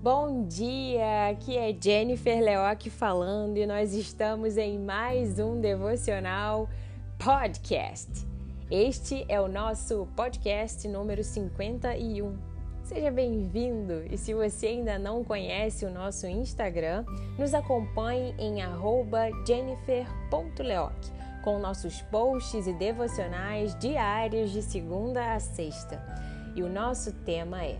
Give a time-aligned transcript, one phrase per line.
[0.00, 6.68] Bom dia, aqui é Jennifer Leoc falando e nós estamos em mais um devocional
[7.18, 8.26] podcast.
[8.70, 12.36] Este é o nosso podcast número 51.
[12.84, 17.04] Seja bem-vindo e se você ainda não conhece o nosso Instagram,
[17.38, 18.62] nos acompanhe em
[19.46, 21.17] jennifer.leoc
[21.48, 25.98] com nossos posts e devocionais diários de segunda a sexta.
[26.54, 27.78] E o nosso tema é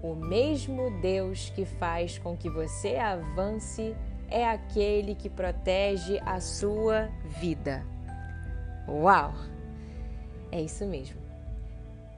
[0.00, 3.96] o mesmo Deus que faz com que você avance
[4.30, 7.08] é aquele que protege a sua
[7.40, 7.84] vida.
[8.86, 9.34] Uau!
[10.52, 11.20] É isso mesmo.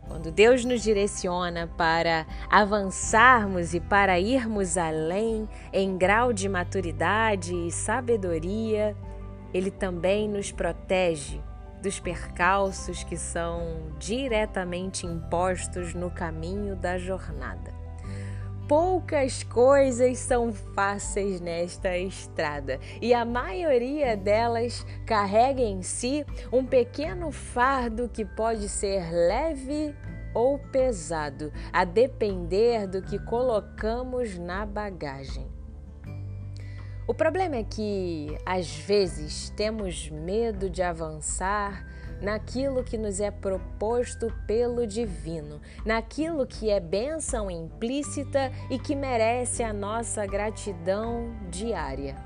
[0.06, 7.70] Quando Deus nos direciona para avançarmos e para irmos além em grau de maturidade e
[7.70, 8.94] sabedoria,
[9.54, 11.40] Ele também nos protege
[11.80, 17.72] dos percalços que são diretamente impostos no caminho da jornada.
[18.66, 27.30] Poucas coisas são fáceis nesta estrada e a maioria delas carrega em si um pequeno
[27.30, 29.94] fardo que pode ser leve
[30.34, 35.53] ou pesado, a depender do que colocamos na bagagem.
[37.06, 41.86] O problema é que, às vezes, temos medo de avançar
[42.22, 49.62] naquilo que nos é proposto pelo divino, naquilo que é bênção implícita e que merece
[49.62, 52.16] a nossa gratidão diária.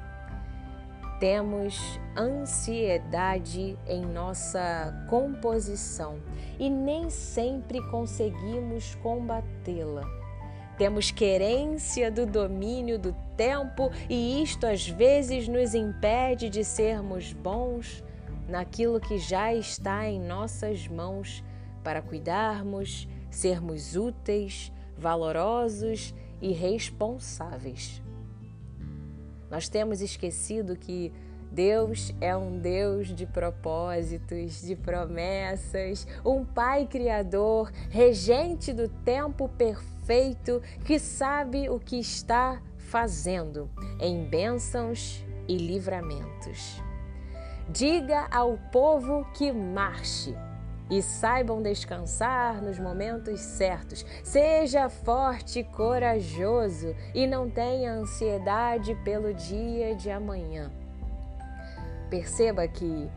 [1.19, 6.21] Temos ansiedade em nossa composição
[6.56, 10.28] e nem sempre conseguimos combatê-la.
[10.79, 18.05] Temos querência do domínio do tempo e isto às vezes nos impede de sermos bons
[18.48, 21.45] naquilo que já está em nossas mãos
[21.83, 28.00] para cuidarmos, sermos úteis, valorosos e responsáveis.
[29.50, 31.12] Nós temos esquecido que
[31.50, 39.97] Deus é um Deus de propósitos, de promessas, um Pai Criador, regente do tempo perfeito,
[40.85, 43.71] que sabe o que está fazendo
[44.01, 46.83] em bênçãos e livramentos.
[47.69, 50.35] Diga ao povo que marche
[50.91, 54.05] e saibam descansar nos momentos certos.
[54.25, 60.73] Seja forte e corajoso e não tenha ansiedade pelo dia de amanhã.
[62.09, 63.11] Perceba que,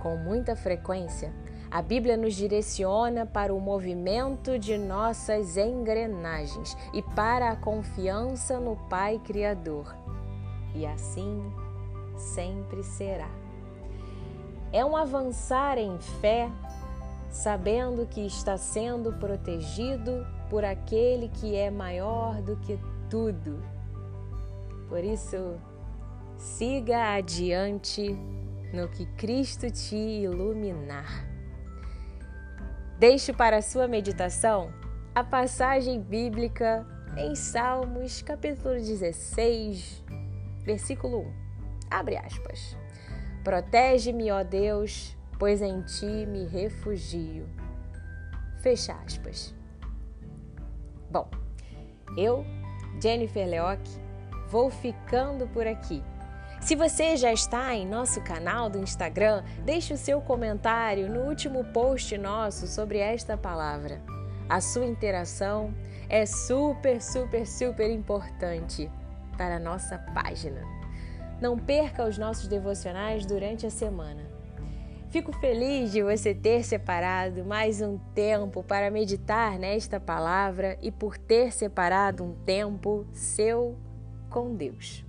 [0.00, 1.32] com muita frequência,
[1.70, 8.76] a Bíblia nos direciona para o movimento de nossas engrenagens e para a confiança no
[8.88, 9.94] Pai Criador.
[10.74, 11.42] E assim
[12.16, 13.28] sempre será
[14.72, 16.50] é um avançar em fé,
[17.30, 22.78] sabendo que está sendo protegido por aquele que é maior do que
[23.08, 23.62] tudo.
[24.88, 25.58] Por isso,
[26.36, 28.16] siga adiante
[28.72, 31.26] no que Cristo te iluminar.
[32.98, 34.72] Deixo para a sua meditação
[35.14, 36.84] a passagem bíblica
[37.16, 40.02] em Salmos, capítulo 16,
[40.64, 41.32] versículo 1.
[41.92, 42.76] Abre aspas.
[43.44, 47.48] Protege-me, ó Deus, pois em ti me refugio.
[48.62, 49.54] Fecha aspas.
[51.08, 51.30] Bom,
[52.16, 52.44] eu,
[53.00, 53.80] Jennifer Leoc,
[54.48, 56.02] vou ficando por aqui.
[56.60, 61.64] Se você já está em nosso canal do Instagram, deixe o seu comentário no último
[61.64, 64.02] post nosso sobre esta palavra.
[64.48, 65.72] A sua interação
[66.08, 68.90] é super, super, super importante
[69.36, 70.60] para a nossa página.
[71.40, 74.26] Não perca os nossos devocionais durante a semana.
[75.10, 81.16] Fico feliz de você ter separado mais um tempo para meditar nesta palavra e por
[81.16, 83.78] ter separado um tempo seu
[84.28, 85.02] com Deus.